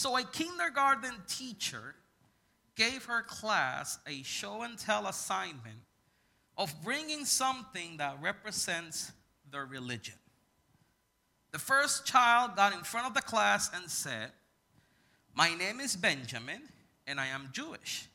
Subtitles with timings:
[0.00, 1.94] So a kindergarten teacher
[2.74, 5.76] gave her class a show and tell assignment
[6.56, 9.12] of bringing something that represents
[9.52, 10.14] their religion.
[11.52, 14.30] The first child got in front of the class and said,
[15.34, 16.62] My name is Benjamin,
[17.06, 18.08] and I am Jewish,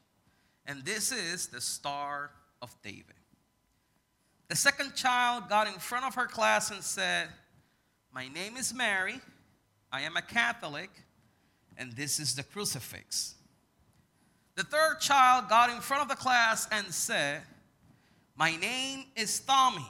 [0.66, 2.32] and this is the Star
[2.64, 3.14] of David.
[4.48, 7.28] The second child got in front of her class and said,
[8.12, 9.22] My name is Mary,
[9.92, 10.90] I am a Catholic,
[11.78, 13.36] and this is the crucifix.
[14.56, 17.42] The third child got in front of the class and said,
[18.38, 19.86] My name is Tommy,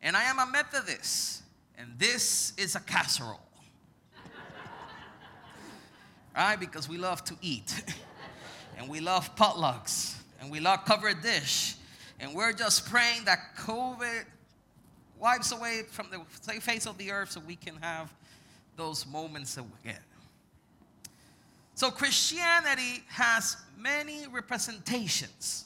[0.00, 1.42] and I am a Methodist,
[1.76, 3.40] and this is a casserole.
[6.36, 6.58] right?
[6.58, 7.84] Because we love to eat,
[8.78, 11.74] and we love potlucks, and we love covered dish,
[12.20, 14.24] and we're just praying that COVID
[15.18, 16.20] wipes away from the
[16.60, 18.12] face of the earth so we can have
[18.76, 19.98] those moments again.
[21.74, 25.64] So Christianity has many representations.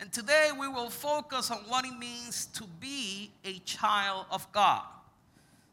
[0.00, 4.82] And today we will focus on what it means to be a child of God.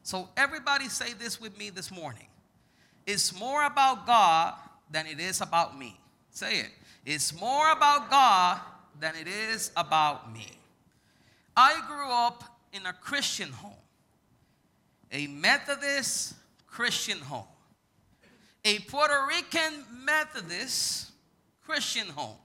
[0.03, 2.28] So everybody say this with me this morning.
[3.08, 4.53] It's more about God
[4.91, 6.00] than it is about me.
[6.30, 6.69] Say it.
[7.06, 8.61] It's more about God
[9.00, 10.47] than it is about me.
[11.58, 13.73] I grew up in a Christian home,
[15.11, 16.36] a Methodist
[16.67, 17.47] Christian home
[18.63, 21.11] a Puerto Rican Methodist
[21.65, 22.35] Christian home.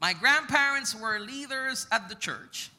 [0.00, 2.70] My grandparents were leaders at the church.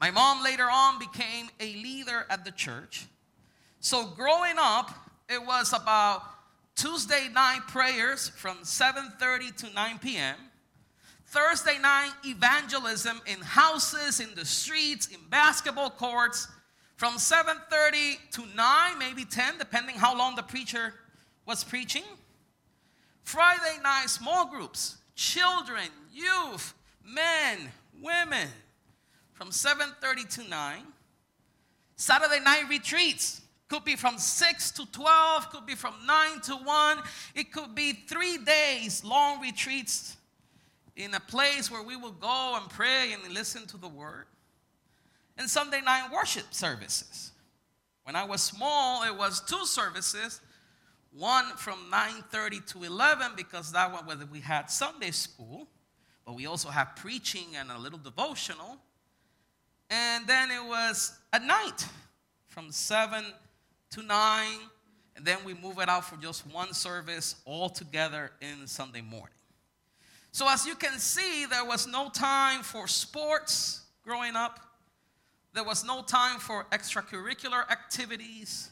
[0.00, 3.06] My mom later on became a leader at the church.
[3.80, 4.90] So growing up,
[5.28, 6.22] it was about
[6.74, 10.36] Tuesday night prayers from 7:30 to 9 p.m.
[11.26, 16.48] Thursday night evangelism in houses, in the streets, in basketball courts
[16.96, 20.94] from 7:30 to 9, maybe 10 depending how long the preacher
[21.46, 22.04] was preaching.
[23.24, 28.48] Friday night small groups, children, youth, men, women,
[29.32, 30.92] from 7:30 to 9.
[31.96, 37.02] Saturday night retreats could be from 6 to 12, could be from 9 to 1.
[37.34, 40.16] It could be 3 days long retreats
[40.94, 44.26] in a place where we will go and pray and listen to the word.
[45.38, 47.32] And Sunday night worship services.
[48.04, 50.40] When I was small, it was two services
[51.16, 55.68] one from 9.30 to 11 because that one whether we had sunday school
[56.24, 58.78] but we also had preaching and a little devotional.
[59.90, 61.86] And then it was at night
[62.46, 63.24] from 7
[63.90, 64.48] to 9
[65.14, 69.34] and then we move it out for just one service all together in sunday morning.
[70.30, 74.60] So as you can see there was no time for sports growing up.
[75.54, 78.70] There was no time for extracurricular activities.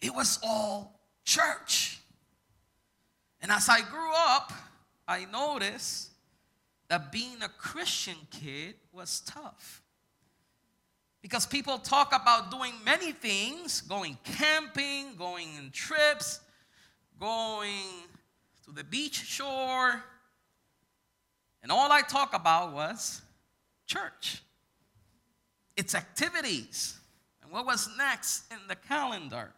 [0.00, 0.97] It was all
[1.28, 2.00] church.
[3.42, 4.50] And as I grew up,
[5.06, 6.08] I noticed
[6.88, 9.82] that being a Christian kid was tough.
[11.20, 16.40] Because people talk about doing many things going camping, going on trips,
[17.20, 18.06] going
[18.64, 20.02] to the beach shore.
[21.62, 23.20] And all I talk about was
[23.86, 24.42] church,
[25.76, 26.98] its activities,
[27.42, 29.52] and what was next in the calendar.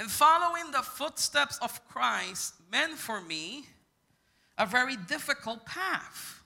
[0.00, 3.66] And following the footsteps of Christ meant for me
[4.56, 6.42] a very difficult path.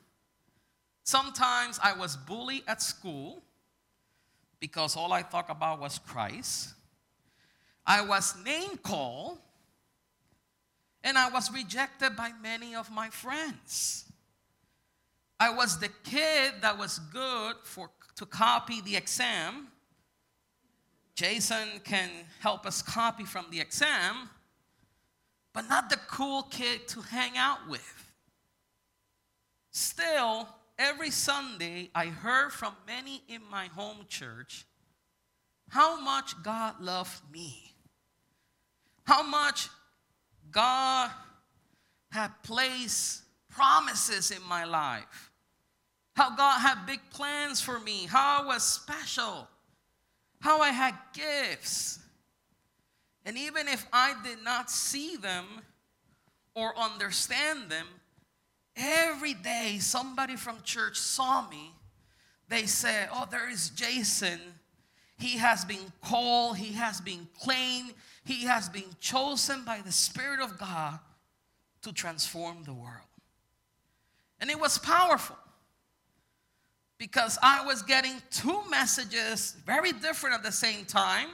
[1.04, 3.44] Sometimes I was bullied at school
[4.58, 6.74] because all I talked about was Christ.
[7.86, 9.38] I was name called
[11.04, 14.04] and I was rejected by many of my friends.
[15.38, 19.68] I was the kid that was good for to copy the exam
[21.14, 22.10] Jason can
[22.40, 24.28] help us copy from the exam,
[25.52, 28.12] but not the cool kid to hang out with.
[29.70, 34.66] Still, every Sunday, I heard from many in my home church
[35.68, 37.72] how much God loved me,
[39.04, 39.68] how much
[40.50, 41.10] God
[42.10, 45.30] had placed promises in my life,
[46.16, 49.48] how God had big plans for me, how I was special
[50.44, 51.98] how I had gifts.
[53.24, 55.46] And even if I did not see them
[56.54, 57.86] or understand them,
[58.76, 61.72] every day somebody from church saw me.
[62.50, 64.38] They said, Oh, there is Jason.
[65.16, 67.94] He has been called, he has been claimed,
[68.26, 70.98] he has been chosen by the Spirit of God
[71.80, 73.08] to transform the world.
[74.40, 75.38] And it was powerful
[76.98, 81.28] because I was getting two messages very different at the same time.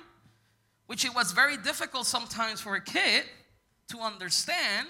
[0.90, 3.22] which it was very difficult sometimes for a kid
[3.86, 4.88] to understand.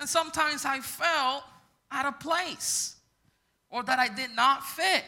[0.00, 1.44] And sometimes I felt
[1.92, 2.96] out of place
[3.70, 5.04] or that I did not fit.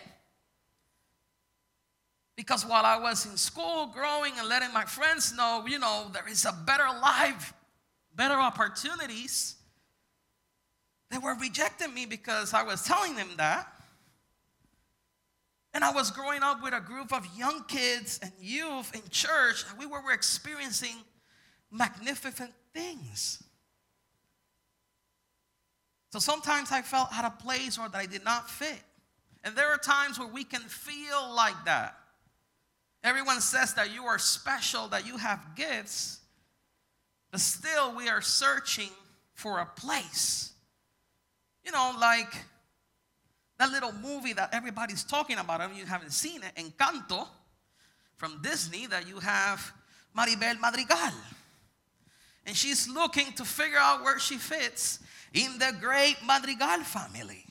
[2.37, 6.29] Because while I was in school growing and letting my friends know, you know, there
[6.29, 7.53] is a better life,
[8.15, 9.57] better opportunities,
[11.11, 13.67] they were rejecting me because I was telling them that.
[15.75, 19.65] And I was growing up with a group of young kids and youth in church,
[19.71, 20.97] and we were experiencing
[21.71, 23.43] magnificent things.
[26.13, 28.81] So sometimes I felt out of place or that I did not fit.
[29.45, 31.97] And there are times where we can feel like that.
[33.03, 36.21] Everyone says that you are special, that you have gifts,
[37.31, 38.91] but still we are searching
[39.35, 40.53] for a place.
[41.65, 42.33] You know, like
[43.63, 47.29] that little movie that everybody's talking about, I mean, you haven't seen it, Encanto,
[48.17, 49.73] from Disney, that you have
[50.17, 51.13] Mirabel Madrigal.
[52.45, 54.99] And she's looking to figure out where she fits
[55.33, 57.45] in the great Madrigal family.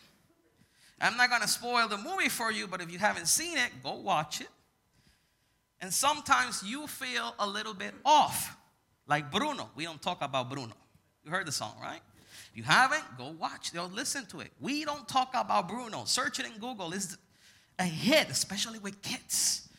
[1.00, 3.72] I'm not going to spoil the movie for you, but if you haven't seen it,
[3.82, 4.50] go watch it.
[5.80, 8.58] And sometimes you feel a little bit off,
[9.08, 9.70] like Bruno.
[9.76, 10.74] We don't talk about Bruno.
[11.24, 12.02] You heard the song, right?
[12.54, 13.74] You haven't, go watch.
[13.74, 14.52] Go listen to it.
[14.60, 16.04] We don't talk about Bruno.
[16.06, 16.92] Search it in Google.
[16.94, 17.18] It's
[17.80, 19.70] a hit, especially with kids.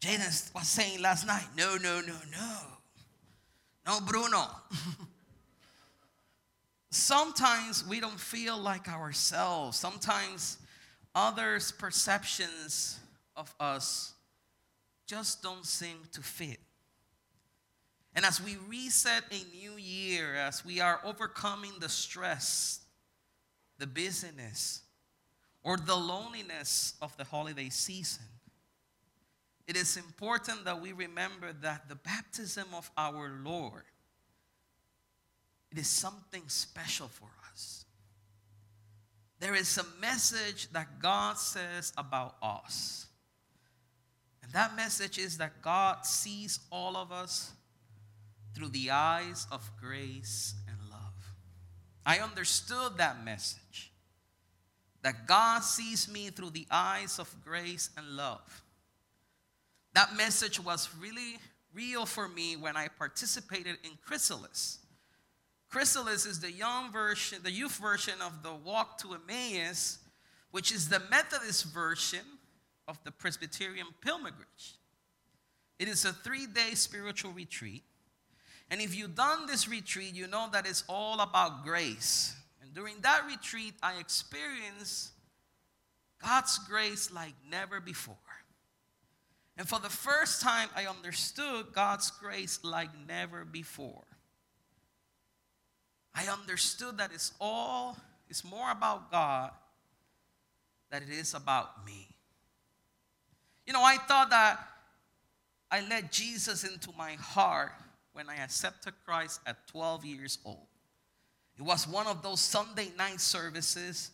[0.00, 2.58] Jaden was saying last night, no, no, no, no.
[3.86, 4.44] No, Bruno.
[6.90, 9.78] Sometimes we don't feel like ourselves.
[9.78, 10.58] Sometimes
[11.14, 12.98] others' perceptions
[13.36, 14.14] of us
[15.06, 16.58] just don't seem to fit.
[18.18, 22.80] And as we reset a new year, as we are overcoming the stress,
[23.78, 24.80] the busyness,
[25.62, 28.24] or the loneliness of the holiday season,
[29.68, 33.84] it is important that we remember that the baptism of our Lord
[35.70, 37.84] it is something special for us.
[39.38, 43.06] There is a message that God says about us.
[44.42, 47.52] And that message is that God sees all of us
[48.58, 51.32] through the eyes of grace and love.
[52.04, 53.92] I understood that message
[55.02, 58.64] that God sees me through the eyes of grace and love.
[59.94, 61.36] That message was really
[61.72, 64.78] real for me when I participated in Chrysalis.
[65.70, 69.98] Chrysalis is the young version, the youth version of the Walk to Emmaus,
[70.50, 72.26] which is the Methodist version
[72.88, 74.78] of the Presbyterian pilgrimage.
[75.78, 77.84] It is a three day spiritual retreat
[78.70, 82.34] and if you've done this retreat, you know that it's all about grace.
[82.62, 85.12] And during that retreat, I experienced
[86.22, 88.16] God's grace like never before.
[89.56, 94.04] And for the first time, I understood God's grace like never before.
[96.14, 97.96] I understood that it's all,
[98.28, 99.50] it's more about God
[100.90, 102.06] than it is about me.
[103.66, 104.60] You know, I thought that
[105.70, 107.72] I let Jesus into my heart
[108.18, 110.66] when I accepted Christ at 12 years old.
[111.56, 114.10] It was one of those Sunday night services.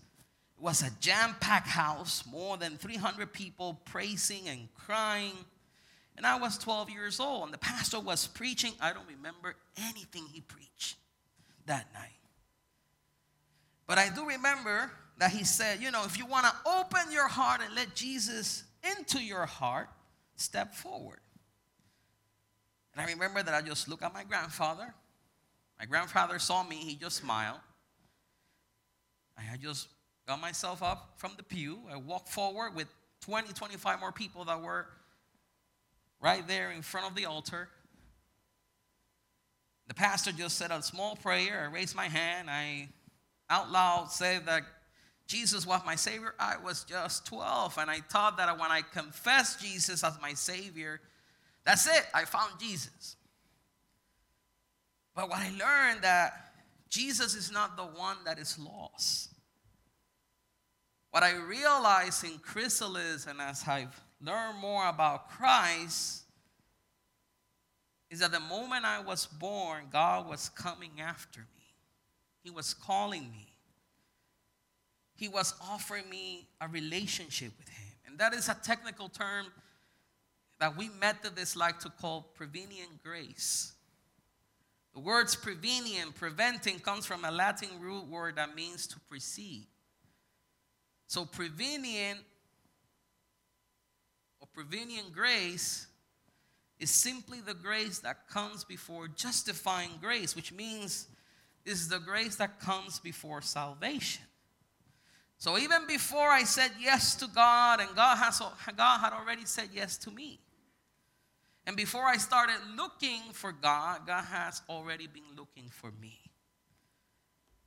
[0.59, 5.33] It was a jam packed house, more than 300 people praising and crying.
[6.19, 8.73] And I was 12 years old, and the pastor was preaching.
[8.79, 10.99] I don't remember anything he preached
[11.65, 12.21] that night.
[13.87, 17.29] But I do remember that he said, you know, if you want to open your
[17.29, 18.65] heart and let Jesus
[18.99, 19.89] into your heart,
[20.37, 21.21] step forward.
[22.95, 24.95] And I remember that I just looked at my grandfather.
[25.79, 27.59] My grandfather saw me, he just smiled.
[29.37, 29.89] I just
[30.27, 31.81] got myself up from the pew.
[31.91, 32.87] I walked forward with
[33.23, 34.87] 20, 25 more people that were
[36.21, 37.69] right there in front of the altar.
[39.89, 41.69] The pastor just said a small prayer.
[41.69, 42.49] I raised my hand.
[42.49, 42.89] I
[43.51, 44.63] out loud said that
[45.27, 46.35] Jesus was my Savior.
[46.39, 51.01] I was just 12, and I thought that when I confessed Jesus as my Savior,
[51.65, 52.07] that's it.
[52.13, 53.17] I found Jesus.
[55.15, 56.53] But what I learned that
[56.89, 59.31] Jesus is not the one that is lost.
[61.11, 66.23] What I realized in Chrysalis and as I've learned more about Christ
[68.11, 71.65] is that the moment I was born, God was coming after me.
[72.43, 73.55] He was calling me.
[75.17, 77.93] He was offering me a relationship with Him.
[78.07, 79.47] And that is a technical term
[80.65, 83.75] that we Methodists like to call prevenient grace.
[84.95, 89.67] The words prevenient, preventing, comes from a Latin root word that means to precede.
[91.07, 92.21] So prevenient
[94.41, 95.87] or prevenient grace
[96.79, 101.09] is simply the grace that comes before justifying grace, which means
[101.67, 104.25] this is the grace that comes before salvation.
[105.37, 108.41] So even before I said yes to God, and God, has,
[108.75, 110.41] God had already said yes to me.
[111.67, 116.19] And before I started looking for God, God has already been looking for me.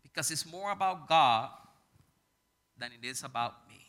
[0.04, 1.50] Because it's more about God
[2.77, 3.80] than it is about me.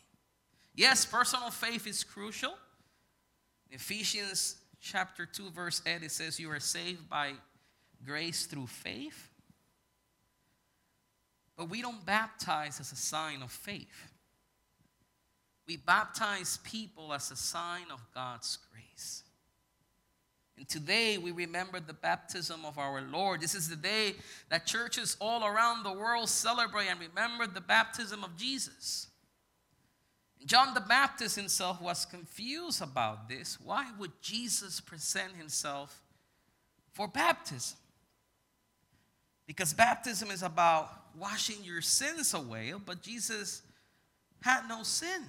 [0.75, 2.55] Yes, personal faith is crucial.
[3.71, 7.33] Ephesians chapter 2, verse 8, it says, You are saved by
[8.05, 9.29] grace through faith.
[11.57, 14.13] But we don't baptize as a sign of faith.
[15.67, 18.88] We baptize people as a sign of God's grace.
[20.59, 23.41] And today we remember the baptism of our Lord.
[23.41, 24.17] This is the day
[24.49, 29.07] that churches all around the world celebrate and remember the baptism of Jesus.
[30.45, 33.57] John the Baptist himself was confused about this.
[33.65, 36.03] Why would Jesus present himself
[36.93, 37.79] for baptism?
[39.47, 43.63] Because baptism is about washing your sins away, but Jesus
[44.43, 45.23] had no sin.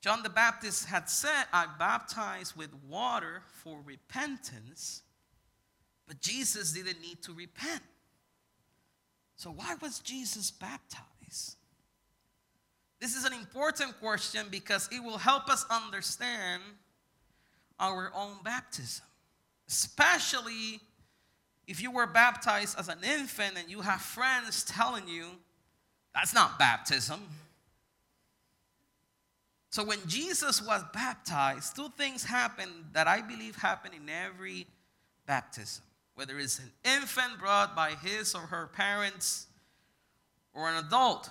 [0.00, 5.02] John the Baptist had said, I baptize with water for repentance,
[6.06, 7.82] but Jesus didn't need to repent.
[9.36, 11.56] So, why was Jesus baptized?
[13.00, 16.62] This is an important question because it will help us understand
[17.78, 19.04] our own baptism,
[19.68, 20.80] especially
[21.68, 25.26] if you were baptized as an infant and you have friends telling you
[26.14, 27.20] that's not baptism.
[29.70, 34.66] So when Jesus was baptized, two things happened that I believe happen in every
[35.26, 35.84] baptism.
[36.14, 39.46] Whether it's an infant brought by his or her parents,
[40.54, 41.30] or an adult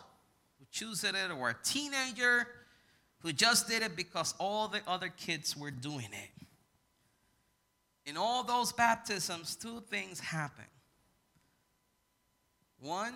[0.60, 2.48] who chooses it, or a teenager
[3.20, 6.46] who just did it because all the other kids were doing it.
[8.06, 10.64] In all those baptisms, two things happen.
[12.80, 13.14] One,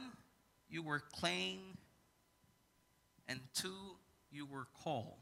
[0.69, 1.77] you were claimed,
[3.29, 3.95] and two,
[4.31, 5.17] you were called.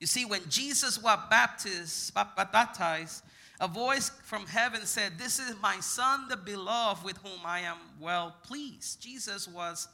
[0.00, 3.24] You see, when Jesus was baptized,
[3.60, 7.76] a voice from heaven said, This is my son, the beloved, with whom I am
[8.00, 9.02] well pleased.
[9.02, 9.88] Jesus was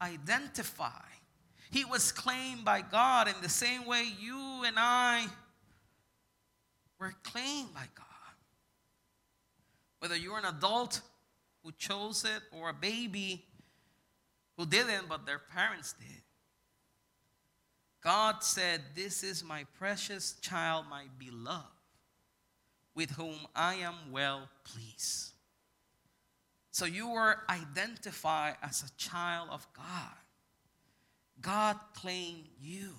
[0.00, 0.92] identified.
[1.70, 5.26] He was claimed by God in the same way you and I
[6.98, 8.06] were claimed by God.
[9.98, 11.00] Whether you're an adult
[11.62, 13.44] who chose it or a baby
[14.56, 16.22] who didn't, but their parents did.
[18.04, 21.64] God said, This is my precious child, my beloved,
[22.94, 25.32] with whom I am well pleased.
[26.70, 30.16] So you were identified as a child of God.
[31.40, 32.90] God claimed you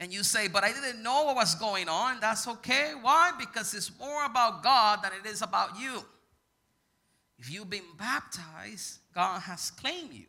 [0.00, 2.92] and you say, But I didn't know what was going on, that's okay.
[3.00, 3.32] Why?
[3.38, 6.02] Because it's more about God than it is about you.
[7.38, 10.26] If you've been baptized, God has claimed you.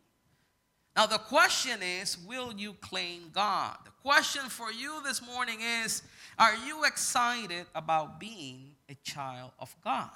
[0.95, 3.77] Now, the question is, will you claim God?
[3.85, 6.03] The question for you this morning is,
[6.37, 10.09] are you excited about being a child of God?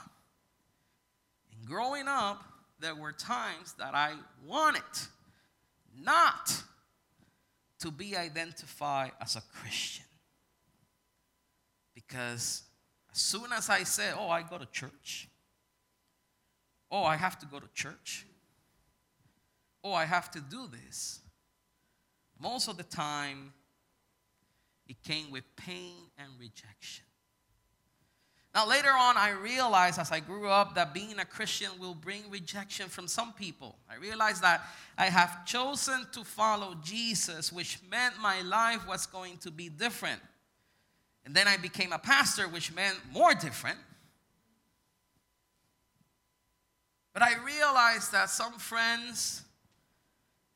[1.52, 2.44] And growing up,
[2.80, 4.16] there were times that I
[4.46, 4.82] wanted
[5.98, 6.64] not
[7.80, 10.06] to be identified as a Christian.
[11.94, 12.64] Because
[13.14, 15.30] as soon as I said, oh, I go to church,
[16.92, 18.26] oh, I have to go to church,
[19.86, 21.20] oh, I have to do this,
[22.40, 23.54] most of the time
[24.88, 27.06] it came with pain and rejection.
[28.54, 32.24] Now, later on, I realized as I grew up that being a Christian will bring
[32.32, 33.78] rejection from some people.
[33.90, 34.62] I realized that
[34.98, 40.22] I have chosen to follow Jesus, which meant my life was going to be different.
[41.26, 43.78] And then I became a pastor, which meant more different.
[47.14, 49.45] But I realized that some friends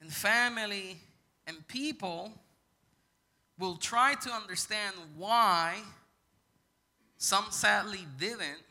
[0.01, 0.97] and family
[1.47, 2.31] and people
[3.57, 5.75] will try to understand why
[7.17, 8.63] some sadly didn't.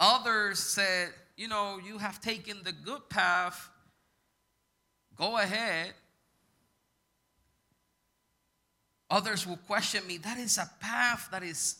[0.00, 3.68] Others said, you know, you have taken the good path,
[5.16, 5.92] go ahead.
[9.10, 11.76] Others will question me, that is a path that is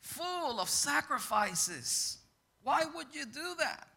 [0.00, 2.18] full of sacrifices.
[2.62, 3.88] Why would you do that?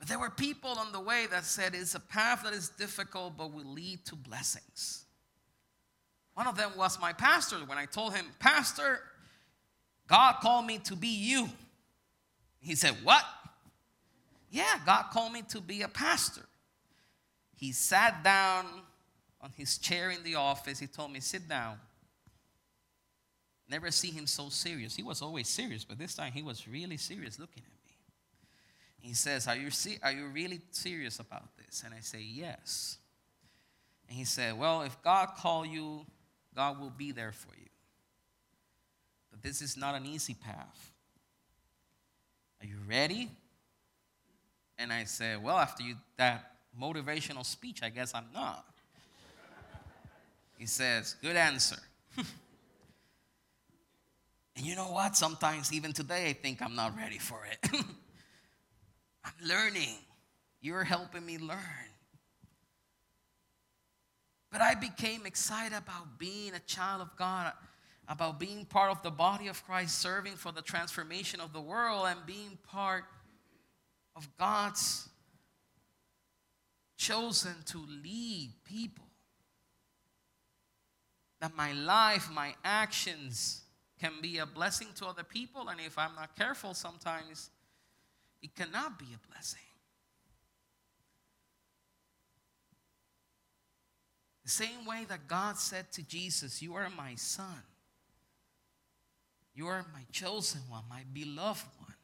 [0.00, 3.36] But there were people on the way that said it's a path that is difficult
[3.36, 5.04] but will lead to blessings.
[6.32, 7.56] One of them was my pastor.
[7.58, 9.00] When I told him, Pastor,
[10.08, 11.50] God called me to be you.
[12.60, 13.22] He said, What?
[14.50, 16.46] Yeah, God called me to be a pastor.
[17.54, 18.64] He sat down
[19.42, 20.78] on his chair in the office.
[20.78, 21.76] He told me, Sit down.
[23.68, 24.96] Never see him so serious.
[24.96, 27.79] He was always serious, but this time he was really serious looking at me.
[29.00, 29.70] He says, Are you,
[30.02, 31.82] are you really serious about this?
[31.84, 32.98] And I say, Yes.
[34.08, 36.04] And he said, Well, if God call you,
[36.54, 37.68] God will be there for you.
[39.30, 40.92] But this is not an easy path.
[42.60, 43.30] Are you ready?
[44.78, 48.66] And I said, Well, after you that motivational speech, I guess I'm not.
[50.58, 51.78] he says, Good answer.
[52.16, 52.26] and
[54.56, 55.16] you know what?
[55.16, 57.70] Sometimes, even today, I think I'm not ready for it.
[59.24, 59.96] I'm learning.
[60.60, 61.58] You're helping me learn.
[64.50, 67.52] But I became excited about being a child of God,
[68.08, 72.06] about being part of the body of Christ, serving for the transformation of the world,
[72.08, 73.04] and being part
[74.16, 75.08] of God's
[76.96, 79.04] chosen to lead people.
[81.40, 83.62] That my life, my actions
[84.00, 87.50] can be a blessing to other people, and if I'm not careful, sometimes
[88.42, 89.60] it cannot be a blessing.
[94.44, 97.62] The same way that God said to Jesus, You are my son.
[99.54, 101.94] You are my chosen one, my beloved one.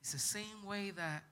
[0.00, 1.24] It's the same way that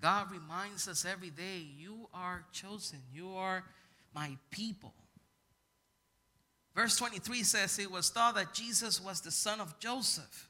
[0.00, 3.64] God reminds us every day you are chosen, you are
[4.14, 4.94] my people.
[6.74, 10.47] Verse 23 says it was thought that Jesus was the son of Joseph.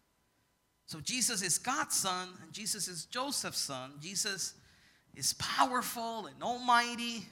[0.88, 3.92] So Jesus is God's son, and Jesus is Joseph's son.
[4.00, 4.54] Jesus
[5.14, 7.26] is powerful and almighty.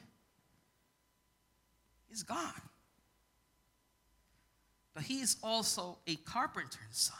[2.10, 2.52] He's God.
[4.94, 7.16] But he is also a carpenter's son.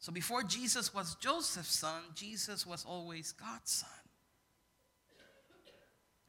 [0.00, 3.90] So before Jesus was Joseph's son, Jesus was always God's son.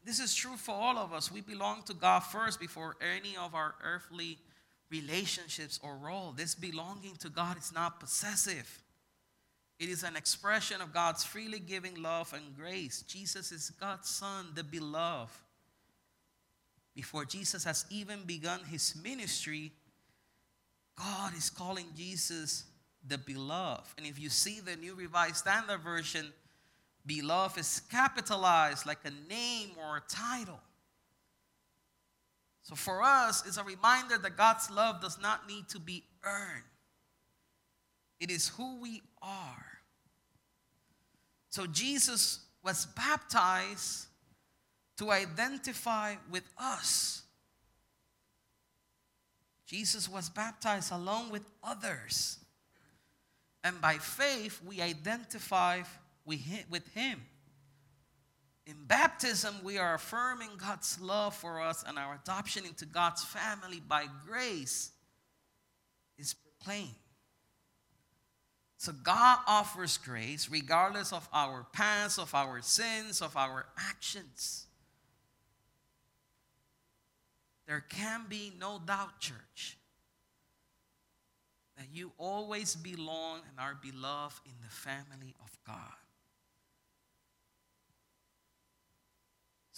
[0.05, 1.31] This is true for all of us.
[1.31, 4.37] We belong to God first before any of our earthly
[4.89, 6.33] relationships or role.
[6.35, 8.81] This belonging to God is not possessive.
[9.79, 13.01] It is an expression of God's freely giving love and grace.
[13.03, 15.31] Jesus is God's Son, the beloved.
[16.95, 19.71] Before Jesus has even begun his ministry,
[20.97, 22.65] God is calling Jesus
[23.07, 23.87] the beloved.
[23.97, 26.33] And if you see the New Revised Standard Version,
[27.05, 30.59] beloved is capitalized like a name or a title.
[32.63, 36.63] So for us, it's a reminder that God's love does not need to be earned.
[38.19, 39.65] It is who we are.
[41.49, 44.07] So Jesus was baptized
[44.97, 47.23] to identify with us.
[49.65, 52.37] Jesus was baptized along with others.
[53.63, 55.83] And by faith, we identify
[56.25, 57.21] with him.
[58.69, 63.81] In baptism, we are affirming God's love for us, and our adoption into God's family
[63.87, 64.91] by grace
[66.19, 66.93] is proclaimed.
[68.77, 74.67] So God offers grace regardless of our past, of our sins, of our actions.
[77.65, 79.79] There can be no doubt, church,
[81.75, 85.98] that you always belong and are beloved in the family of God.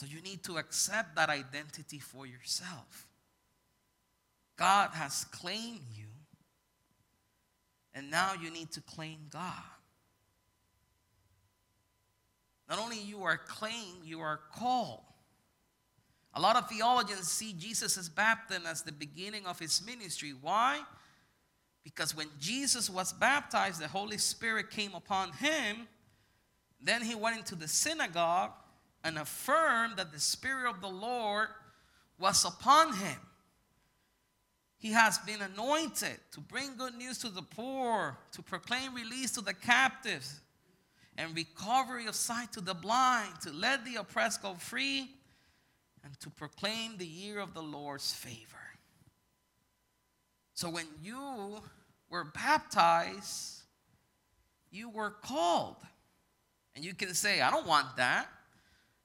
[0.01, 3.05] So you need to accept that identity for yourself.
[4.57, 6.07] God has claimed you
[7.93, 9.53] and now you need to claim God.
[12.67, 15.03] Not only you are claimed, you are called.
[16.33, 20.33] A lot of theologians see Jesus' baptism as the beginning of his ministry.
[20.41, 20.81] Why?
[21.83, 25.87] Because when Jesus was baptized, the Holy Spirit came upon him.
[26.81, 28.53] Then he went into the synagogue
[29.03, 31.47] and affirmed that the Spirit of the Lord
[32.19, 33.17] was upon him.
[34.77, 39.41] He has been anointed to bring good news to the poor, to proclaim release to
[39.41, 40.39] the captives,
[41.17, 45.11] and recovery of sight to the blind, to let the oppressed go free,
[46.03, 48.57] and to proclaim the year of the Lord's favor.
[50.53, 51.59] So when you
[52.09, 53.61] were baptized,
[54.71, 55.77] you were called.
[56.75, 58.27] And you can say, I don't want that.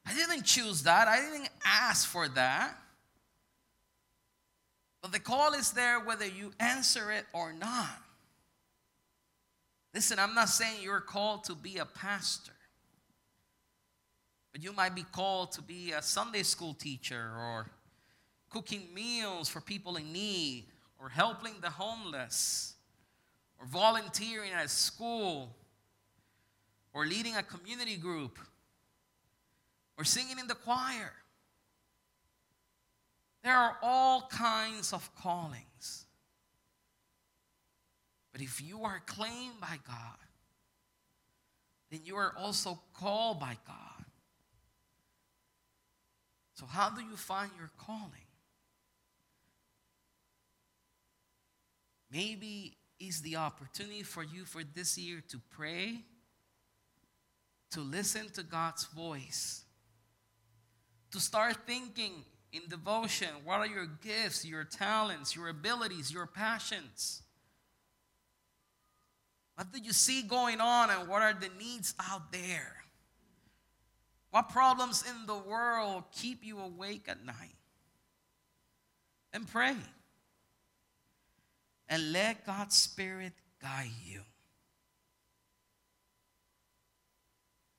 [0.06, 1.08] I didn't choose that.
[1.08, 2.78] I didn't ask for that.
[5.02, 8.02] But the call is there whether you answer it or not.
[9.92, 12.52] Listen, I'm not saying you're called to be a pastor,
[14.52, 17.70] but you might be called to be a Sunday school teacher or
[18.50, 20.66] cooking meals for people in need
[21.00, 22.74] or helping the homeless
[23.58, 25.54] or volunteering at a school
[26.92, 28.38] or leading a community group.
[29.98, 31.12] Or singing in the choir.
[33.42, 36.04] There are all kinds of callings.
[38.32, 40.18] But if you are claimed by God,
[41.90, 44.04] then you are also called by God.
[46.54, 48.10] So, how do you find your calling?
[52.10, 56.00] Maybe is the opportunity for you for this year to pray,
[57.72, 59.65] to listen to God's voice,
[61.16, 62.12] to start thinking
[62.52, 67.22] in devotion what are your gifts, your talents, your abilities, your passions?
[69.54, 72.76] What do you see going on and what are the needs out there?
[74.30, 77.56] What problems in the world keep you awake at night?
[79.32, 79.76] And pray.
[81.88, 84.20] And let God's Spirit guide you.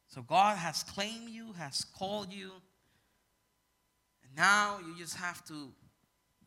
[0.08, 2.54] So God has claimed you, has called you.
[4.38, 5.74] Now you just have to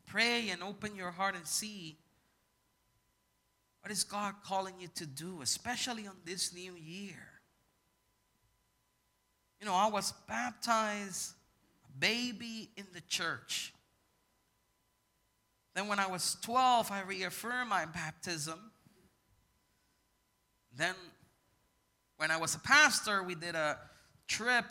[0.07, 1.97] pray and open your heart and see
[3.81, 7.27] what is God calling you to do, especially on this new year?
[9.59, 11.33] You know, I was baptized,
[11.85, 13.73] a baby in the church.
[15.73, 18.59] Then, when I was 12, I reaffirmed my baptism.
[20.75, 20.95] Then,
[22.17, 23.77] when I was a pastor, we did a
[24.27, 24.65] trip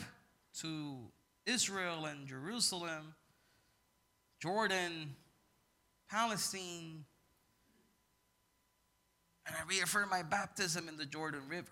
[0.60, 1.10] to
[1.46, 3.14] Israel and Jerusalem,
[4.40, 5.14] Jordan,
[6.10, 7.04] Palestine,
[9.46, 11.66] and I reaffirmed my baptism in the Jordan River.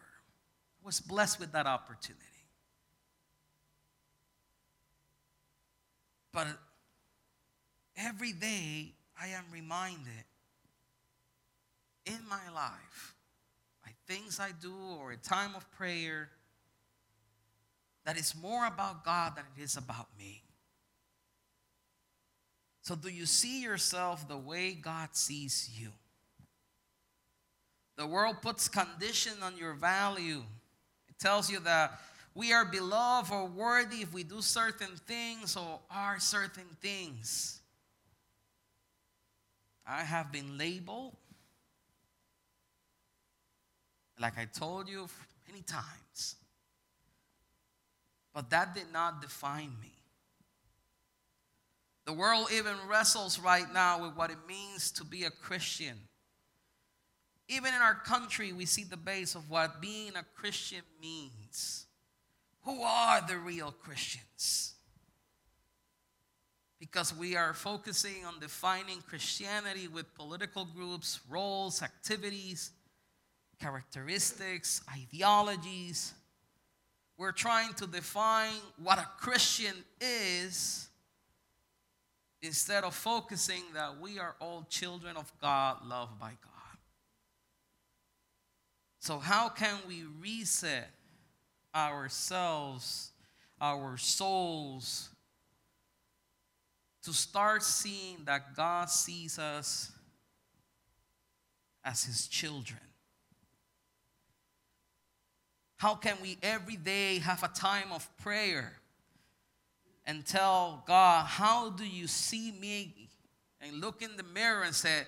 [0.82, 2.24] I was blessed with that opportunity.
[6.32, 6.48] But
[7.96, 10.24] every day I am reminded
[12.06, 13.14] in my life,
[13.84, 16.30] by things I do or a time of prayer,
[18.08, 20.42] that it's more about God than it is about me.
[22.80, 25.90] So, do you see yourself the way God sees you?
[27.98, 30.40] The world puts condition on your value.
[31.10, 32.00] It tells you that
[32.34, 37.60] we are beloved or worthy if we do certain things or are certain things.
[39.86, 41.14] I have been labeled,
[44.18, 45.06] like I told you
[45.46, 46.37] many times,
[48.38, 49.90] but that did not define me.
[52.06, 55.96] The world even wrestles right now with what it means to be a Christian.
[57.48, 61.86] Even in our country, we see the base of what being a Christian means.
[62.62, 64.74] Who are the real Christians?
[66.78, 72.70] Because we are focusing on defining Christianity with political groups, roles, activities,
[73.58, 76.14] characteristics, ideologies.
[77.18, 80.88] We're trying to define what a Christian is
[82.40, 86.78] instead of focusing that we are all children of God, loved by God.
[89.00, 90.90] So, how can we reset
[91.74, 93.10] ourselves,
[93.60, 95.08] our souls,
[97.02, 99.90] to start seeing that God sees us
[101.84, 102.78] as His children?
[105.78, 108.72] How can we every day have a time of prayer
[110.04, 112.94] and tell God, How do you see me?
[113.60, 115.02] And look in the mirror and say,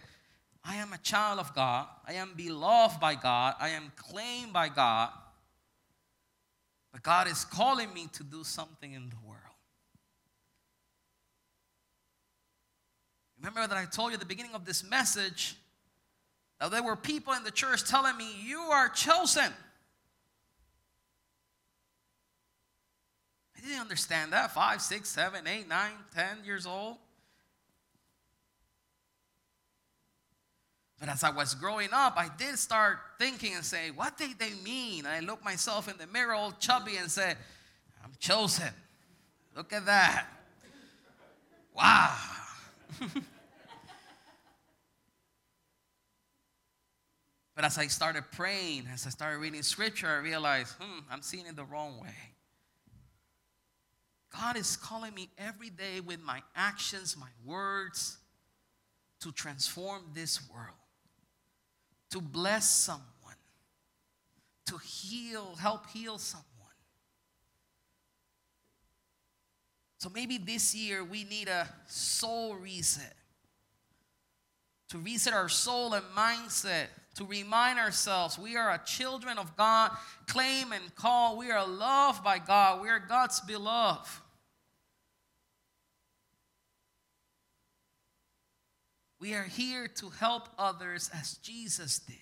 [0.65, 1.87] I am a child of God.
[2.07, 3.55] I am beloved by God.
[3.61, 5.11] I am claimed by God.
[6.93, 9.41] But God is calling me to do something in the world.
[13.39, 15.57] Remember that I told you at the beginning of this message
[16.61, 19.53] that there were people in the church telling me, You are chosen.
[23.63, 24.53] Didn't understand that.
[24.53, 26.97] Five, six, seven, eight, nine, ten years old.
[30.99, 34.53] But as I was growing up, I did start thinking and say, what did they
[34.63, 35.07] mean?
[35.07, 37.39] I looked myself in the mirror, all chubby, and said,
[38.05, 38.69] I'm chosen.
[39.57, 40.27] Look at that.
[41.75, 42.15] Wow.
[47.57, 51.47] but as I started praying, as I started reading scripture, I realized, hmm, I'm seeing
[51.47, 52.15] it the wrong way.
[54.39, 58.19] God is calling me every day with my actions, my words,
[59.21, 60.77] to transform this world
[62.11, 63.07] to bless someone,
[64.67, 66.47] to heal, help heal someone.
[69.99, 73.15] So maybe this year we need a soul reset.
[74.91, 79.91] To reset our soul and mindset to remind ourselves we are a children of God,
[80.27, 81.37] claim and call.
[81.37, 82.81] We are loved by God.
[82.81, 84.09] We are God's beloved.
[89.21, 92.17] We are here to help others as Jesus did.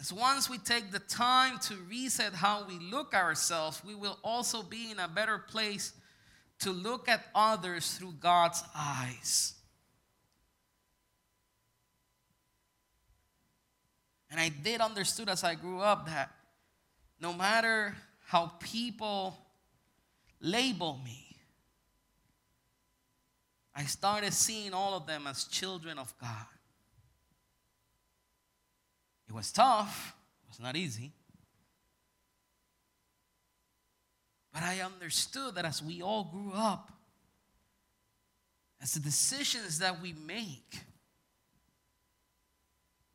[0.00, 4.62] So once we take the time to reset how we look ourselves, we will also
[4.62, 5.92] be in a better place
[6.60, 9.54] to look at others through God's eyes.
[14.30, 16.30] And I did understood as I grew up that
[17.20, 19.36] no matter how people
[20.40, 21.27] label me,
[23.78, 26.46] I started seeing all of them as children of God.
[29.28, 31.12] It was tough, it was not easy.
[34.52, 36.90] But I understood that as we all grew up,
[38.82, 40.80] as the decisions that we make,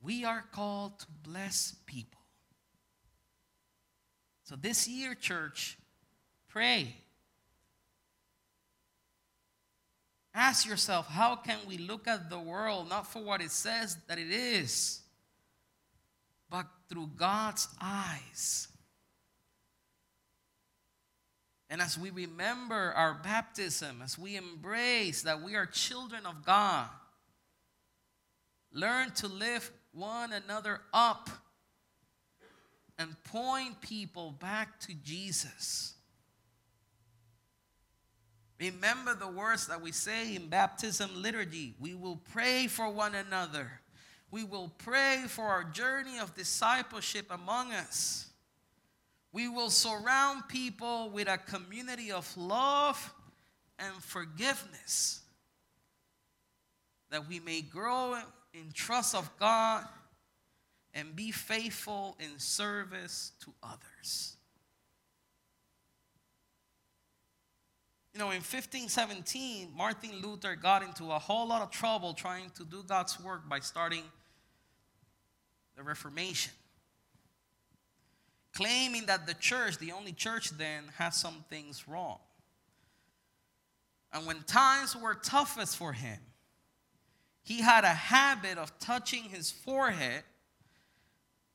[0.01, 2.21] we are called to bless people.
[4.43, 5.77] So this year, church,
[6.47, 6.95] pray.
[10.35, 14.17] Ask yourself, how can we look at the world not for what it says that
[14.17, 15.01] it is,
[16.49, 18.67] but through God's eyes?
[21.69, 26.87] And as we remember our baptism, as we embrace that we are children of God,
[28.71, 31.29] learn to lift one another up
[32.97, 35.92] and point people back to Jesus.
[38.59, 41.73] Remember the words that we say in baptism liturgy.
[41.79, 43.81] We will pray for one another.
[44.31, 48.27] We will pray for our journey of discipleship among us.
[49.31, 53.13] We will surround people with a community of love
[53.79, 55.21] and forgiveness
[57.09, 58.17] that we may grow
[58.53, 59.85] in trust of God
[60.93, 64.32] and be faithful in service to others.
[68.13, 72.63] You know, in 1517, Martin Luther got into a whole lot of trouble trying to
[72.63, 74.03] do God's work by starting
[75.75, 76.53] the Reformation,
[78.53, 82.19] claiming that the church, the only church then, had some things wrong.
[84.13, 86.19] And when times were toughest for him,
[87.41, 90.23] he had a habit of touching his forehead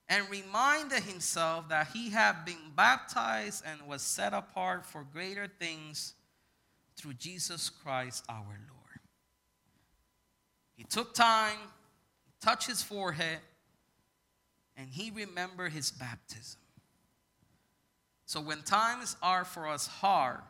[0.08, 6.14] and reminded himself that he had been baptized and was set apart for greater things
[6.98, 9.00] through Jesus Christ our Lord.
[10.74, 11.56] He took time,
[12.40, 13.38] touched his forehead,
[14.76, 16.60] and he remembered his baptism.
[18.26, 20.40] So when times are for us hard,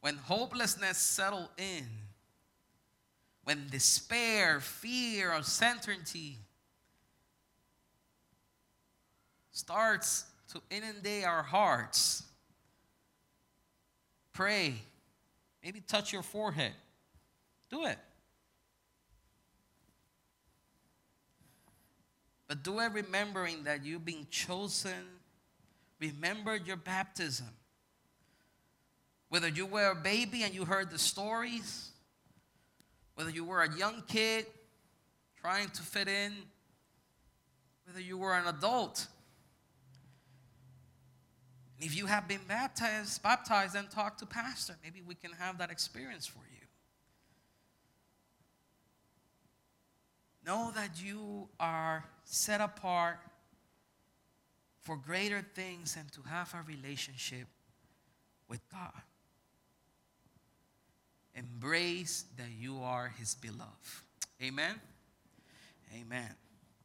[0.00, 1.86] when hopelessness settle in,
[3.44, 6.38] when despair, fear, or uncertainty
[9.50, 12.22] starts to inundate our hearts,
[14.32, 14.74] pray.
[15.62, 16.72] Maybe touch your forehead.
[17.70, 17.98] Do it.
[22.48, 24.92] But do it remembering that you've been chosen.
[26.00, 27.48] Remember your baptism.
[29.28, 31.90] Whether you were a baby and you heard the stories,
[33.14, 34.46] whether you were a young kid
[35.40, 36.32] trying to fit in,
[37.86, 39.06] whether you were an adult.
[41.84, 44.76] If you have been baptized, baptized, then talk to pastor.
[44.84, 46.66] Maybe we can have that experience for you.
[50.46, 53.18] Know that you are set apart
[54.80, 57.48] for greater things and to have a relationship
[58.48, 59.02] with God.
[61.34, 63.66] Embrace that you are his beloved.
[64.40, 64.80] Amen.
[65.98, 66.34] Amen.